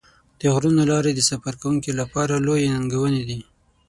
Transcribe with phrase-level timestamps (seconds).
[0.39, 3.39] د غرونو لارې د سفر کوونکو لپاره لویې ننګونې دي.